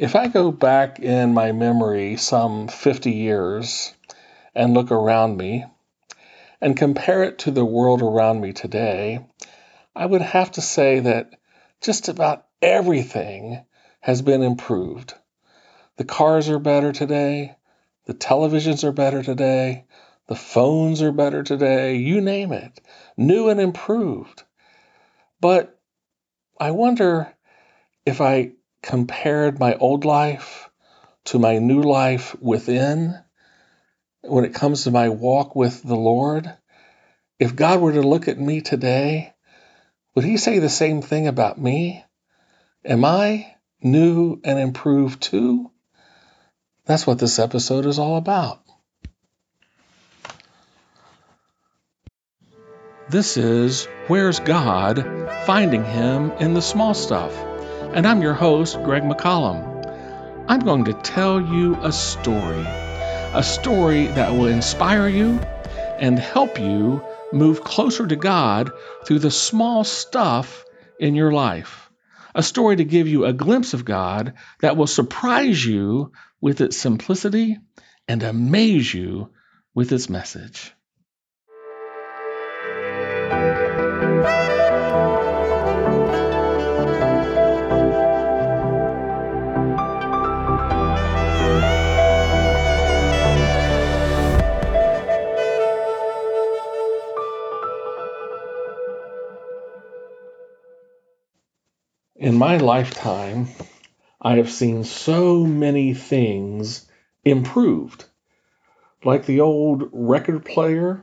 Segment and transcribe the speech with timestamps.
[0.00, 3.92] If I go back in my memory some 50 years
[4.54, 5.66] and look around me
[6.58, 9.26] and compare it to the world around me today,
[9.94, 11.34] I would have to say that
[11.82, 13.62] just about everything
[14.00, 15.12] has been improved.
[15.98, 17.56] The cars are better today,
[18.06, 19.84] the televisions are better today,
[20.28, 22.80] the phones are better today, you name it,
[23.18, 24.44] new and improved.
[25.42, 25.78] But
[26.58, 27.30] I wonder
[28.06, 28.52] if I
[28.82, 30.70] compared my old life
[31.24, 33.18] to my new life within,
[34.22, 36.52] when it comes to my walk with the Lord,
[37.38, 39.32] if God were to look at me today,
[40.14, 42.04] would he say the same thing about me?
[42.84, 45.70] Am I new and improved too?
[46.86, 48.62] That's what this episode is all about.
[53.08, 55.04] This is Where's God?
[55.44, 57.49] Finding Him in the Small Stuff
[57.92, 60.44] and I'm your host, Greg McCollum.
[60.46, 65.40] I'm going to tell you a story, a story that will inspire you
[65.98, 68.70] and help you move closer to God
[69.04, 70.64] through the small stuff
[71.00, 71.90] in your life.
[72.32, 76.76] A story to give you a glimpse of God that will surprise you with its
[76.76, 77.58] simplicity
[78.06, 79.30] and amaze you
[79.74, 80.72] with its message.
[102.20, 103.48] In my lifetime,
[104.20, 106.86] I have seen so many things
[107.24, 108.04] improved.
[109.02, 111.02] Like the old record player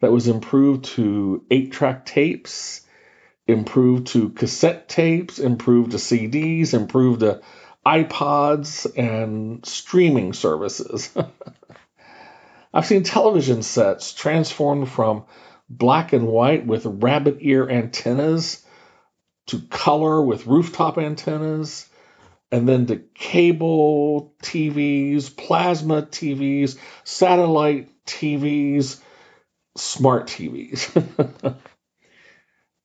[0.00, 2.82] that was improved to eight track tapes,
[3.48, 7.40] improved to cassette tapes, improved to CDs, improved to
[7.84, 11.12] iPods, and streaming services.
[12.72, 15.24] I've seen television sets transformed from
[15.68, 18.63] black and white with rabbit ear antennas
[19.46, 21.88] to color with rooftop antennas,
[22.50, 29.00] and then to cable TVs, plasma TVs, satellite TVs,
[29.76, 31.56] smart TVs.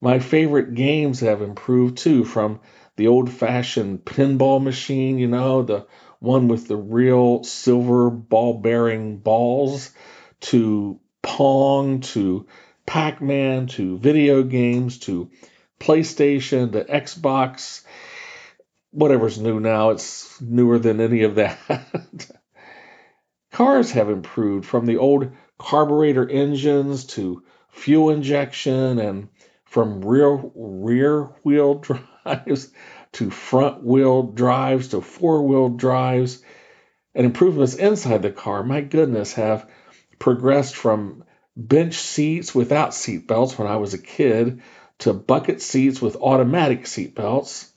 [0.02, 2.62] My favorite games have improved too, from
[2.96, 5.88] the old fashioned pinball machine, you know, the
[6.20, 9.92] one with the real silver ball bearing balls,
[10.42, 12.48] to Pong, to
[12.86, 15.30] Pac Man, to video games, to
[15.80, 17.84] PlayStation, the Xbox,
[18.92, 21.58] whatever's new now, it's newer than any of that.
[23.52, 29.30] Cars have improved from the old carburetor engines to fuel injection and
[29.66, 31.76] from rear rear wheel
[32.26, 32.72] drives
[33.12, 36.42] to front wheel drives to four wheel drives
[37.14, 39.70] and improvements inside the car my goodness have
[40.18, 41.24] progressed from
[41.56, 44.62] bench seats without seat belts when I was a kid
[45.00, 47.72] to bucket seats with automatic seat belts.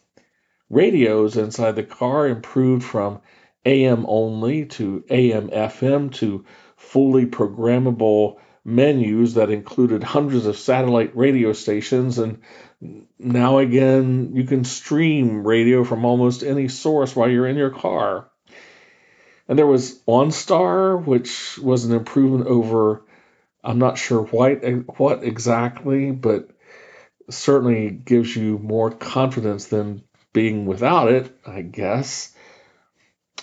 [0.68, 3.20] Radios inside the car improved from
[3.64, 6.44] AM only to AM FM to
[6.76, 12.42] fully programmable menus that included hundreds of satellite radio stations and
[13.18, 18.28] now again you can stream radio from almost any source while you're in your car.
[19.48, 23.02] And there was OnStar, which was an improvement over
[23.64, 24.64] I'm not sure what
[24.98, 26.50] what exactly, but
[27.30, 30.02] certainly gives you more confidence than
[30.32, 32.34] being without it, I guess.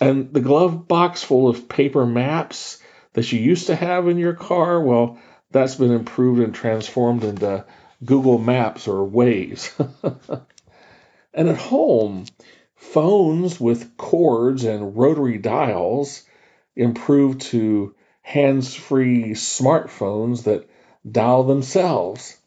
[0.02, 2.80] And the glove box full of paper maps
[3.14, 5.20] that you used to have in your car, well,
[5.52, 7.66] that's been improved and transformed into
[8.04, 9.72] Google Maps or Waze.
[11.34, 12.26] and at home,
[12.76, 16.24] phones with cords and rotary dials
[16.76, 20.70] improved to hands free smartphones that
[21.10, 22.39] dial themselves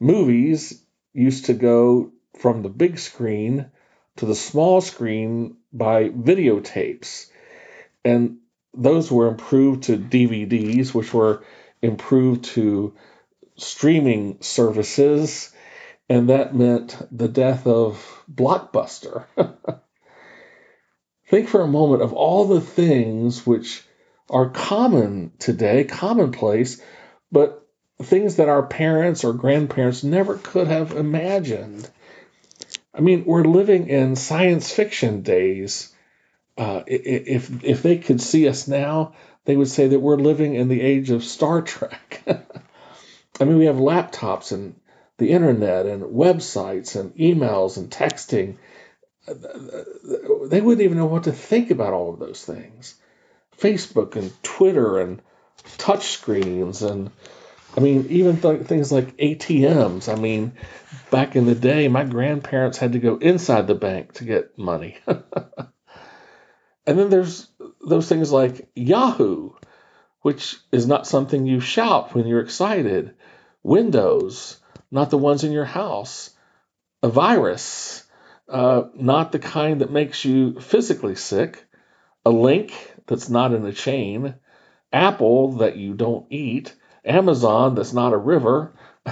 [0.00, 3.70] movies used to go from the big screen
[4.16, 7.30] to the small screen by videotapes.
[8.04, 8.38] And
[8.74, 11.42] those were improved to DVDs, which were
[11.82, 12.94] improved to
[13.56, 15.52] streaming services.
[16.08, 19.24] And that meant the death of Blockbuster.
[21.28, 23.82] Think for a moment of all the things which
[24.30, 26.80] are common today, commonplace,
[27.32, 27.65] but
[28.02, 31.88] things that our parents or grandparents never could have imagined.
[32.94, 35.92] I mean, we're living in science fiction days.
[36.58, 39.14] Uh, if if they could see us now,
[39.44, 42.22] they would say that we're living in the age of Star Trek.
[43.40, 44.74] I mean, we have laptops and
[45.18, 48.56] the internet and websites and emails and texting.
[49.26, 52.94] they wouldn't even know what to think about all of those things.
[53.58, 55.20] Facebook and Twitter and
[55.78, 57.10] touch screens and
[57.76, 60.10] I mean even th- things like ATMs.
[60.10, 60.52] I mean,
[61.10, 64.96] back in the day, my grandparents had to go inside the bank to get money.
[65.06, 65.68] and
[66.86, 67.48] then there's
[67.86, 69.50] those things like Yahoo,
[70.22, 73.14] which is not something you shout when you're excited.
[73.62, 74.58] Windows,
[74.90, 76.30] not the ones in your house.
[77.02, 78.04] A virus,
[78.48, 81.64] uh, not the kind that makes you physically sick.
[82.24, 82.72] A link
[83.06, 84.34] that's not in a chain.
[84.92, 86.74] Apple that you don't eat.
[87.06, 88.72] Amazon that's not a river.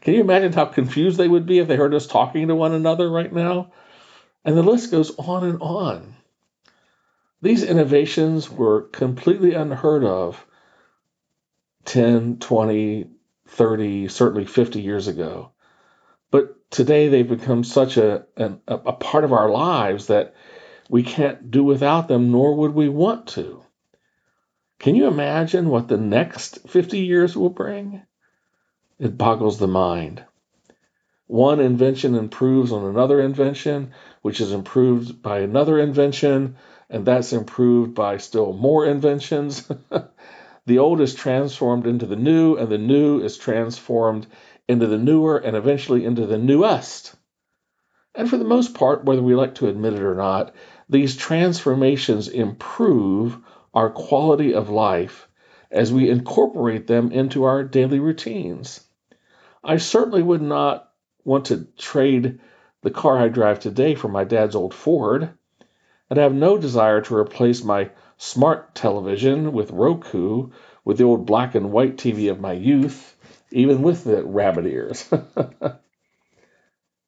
[0.00, 2.72] Can you imagine how confused they would be if they heard us talking to one
[2.72, 3.72] another right now?
[4.44, 6.14] And the list goes on and on.
[7.42, 10.44] These innovations were completely unheard of
[11.84, 13.10] 10, 20,
[13.48, 15.52] 30, certainly 50 years ago.
[16.30, 20.34] But today they've become such a, a, a part of our lives that
[20.88, 23.62] we can't do without them, nor would we want to.
[24.78, 28.02] Can you imagine what the next 50 years will bring?
[28.98, 30.24] It boggles the mind.
[31.26, 33.92] One invention improves on another invention,
[34.22, 36.56] which is improved by another invention,
[36.88, 39.68] and that's improved by still more inventions.
[40.66, 44.26] the old is transformed into the new, and the new is transformed
[44.68, 47.16] into the newer, and eventually into the newest.
[48.14, 50.54] And for the most part, whether we like to admit it or not,
[50.88, 53.38] these transformations improve
[53.76, 55.28] our quality of life
[55.70, 58.80] as we incorporate them into our daily routines.
[59.62, 60.90] I certainly would not
[61.24, 62.40] want to trade
[62.82, 65.28] the car I drive today for my dad's old Ford
[66.08, 70.50] and have no desire to replace my smart television with Roku
[70.84, 73.14] with the old black and white TV of my youth,
[73.50, 75.06] even with the rabbit ears.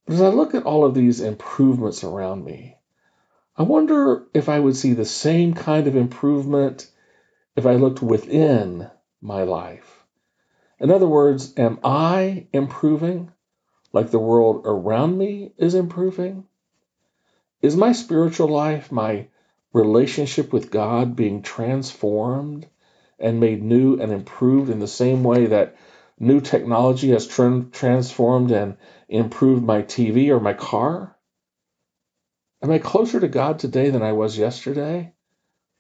[0.07, 2.78] As I look at all of these improvements around me,
[3.59, 6.89] I wonder if I would see the same kind of improvement
[7.57, 8.89] if I looked within
[9.21, 10.05] my life.
[10.79, 13.33] In other words, am I improving
[13.93, 16.45] like the world around me is improving?
[17.61, 19.27] Is my spiritual life, my
[19.73, 22.69] relationship with God being transformed
[23.19, 25.75] and made new and improved in the same way that
[26.21, 28.77] new technology has transformed and
[29.09, 31.18] improved my TV or my car?
[32.61, 35.13] Am I closer to God today than I was yesterday?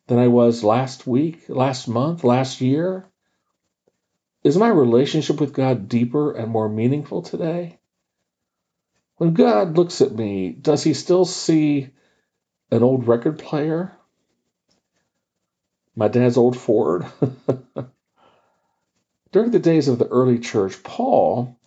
[0.07, 3.07] Than I was last week, last month, last year?
[4.45, 7.81] Is my relationship with God deeper and more meaningful today?
[9.17, 11.91] When God looks at me, does he still see
[12.71, 13.93] an old record player?
[15.97, 17.07] My dad's old Ford?
[19.33, 21.59] During the days of the early church, Paul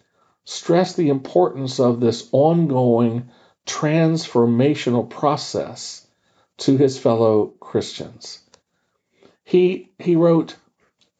[0.45, 3.29] stressed the importance of this ongoing
[3.65, 6.07] transformational process
[6.57, 8.39] to his fellow Christians.
[9.43, 10.55] He, he wrote,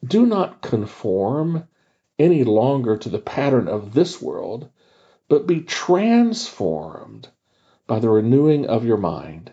[0.06, 1.68] Do not conform
[2.20, 4.70] any longer to the pattern of this world
[5.32, 7.30] but be transformed
[7.88, 9.50] by the renewing of your mind.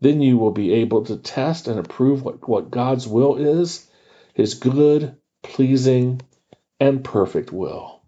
[0.00, 3.90] Then you will be able to test and approve what, what God's will is,
[4.32, 6.20] his good, pleasing,
[6.78, 8.01] and perfect will.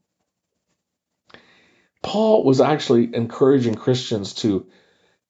[2.04, 4.66] Paul was actually encouraging Christians to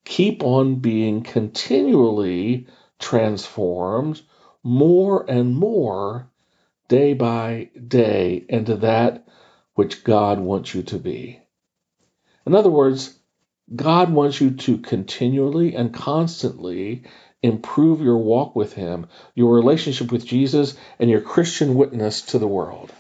[0.05, 2.67] keep on being continually
[2.99, 4.21] transformed
[4.65, 6.29] more and more
[6.89, 9.27] day by day into that
[9.75, 11.41] which God wants you to be.
[12.45, 13.17] In other words,
[13.75, 17.05] God wants you to continually and constantly
[17.41, 22.49] improve your walk with Him, your relationship with Jesus, and your Christian witness to the
[22.49, 22.93] world.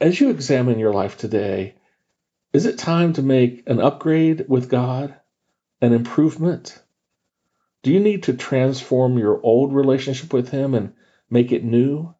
[0.00, 1.76] As you examine your life today,
[2.52, 5.14] is it time to make an upgrade with God,
[5.80, 6.78] an improvement?
[7.82, 10.92] Do you need to transform your old relationship with Him and
[11.30, 12.14] make it new?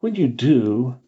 [0.00, 1.00] When you do,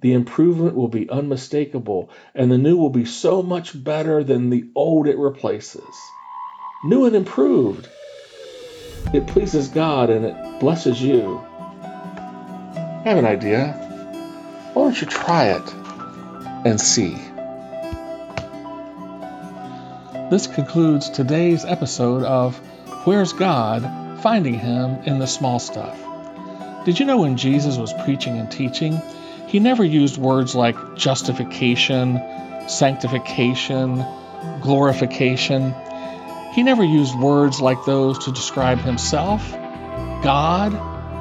[0.00, 4.70] the improvement will be unmistakable, and the new will be so much better than the
[4.74, 5.82] old it replaces.
[6.84, 7.88] New and improved.
[9.12, 11.38] It pleases God and it blesses you.
[11.38, 13.72] I have an idea.
[14.74, 15.74] Why don't you try it
[16.66, 17.16] and see?
[20.28, 22.56] This concludes today's episode of
[23.06, 24.20] Where's God?
[24.22, 25.96] Finding Him in the Small Stuff.
[26.84, 29.00] Did you know when Jesus was preaching and teaching,
[29.46, 32.20] he never used words like justification,
[32.66, 34.04] sanctification,
[34.62, 35.72] glorification.
[36.54, 40.72] He never used words like those to describe himself, God,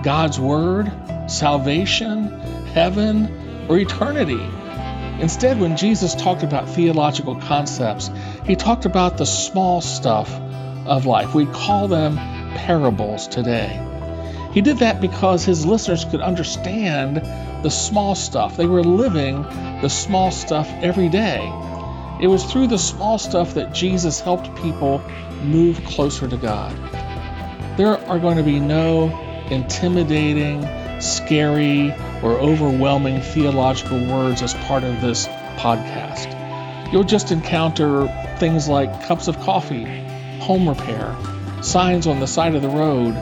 [0.03, 0.91] God's Word,
[1.27, 2.39] salvation,
[2.73, 4.64] heaven, or eternity.
[5.19, 8.09] Instead, when Jesus talked about theological concepts,
[8.45, 10.31] he talked about the small stuff
[10.85, 11.33] of life.
[11.33, 13.81] We call them parables today.
[14.51, 17.17] He did that because his listeners could understand
[17.63, 18.57] the small stuff.
[18.57, 19.43] They were living
[19.81, 21.41] the small stuff every day.
[22.21, 25.01] It was through the small stuff that Jesus helped people
[25.43, 26.73] move closer to God.
[27.77, 29.09] There are going to be no
[29.49, 30.61] intimidating,
[30.99, 31.91] scary,
[32.23, 36.31] or overwhelming theological words as part of this podcast.
[36.91, 38.07] You'll just encounter
[38.39, 39.85] things like cups of coffee,
[40.39, 41.15] home repair,
[41.61, 43.15] signs on the side of the road,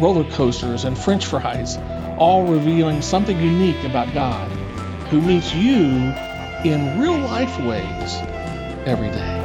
[0.00, 1.78] roller coasters, and french fries,
[2.18, 4.50] all revealing something unique about God,
[5.08, 6.12] who meets you
[6.64, 8.14] in real life ways
[8.86, 9.40] every day.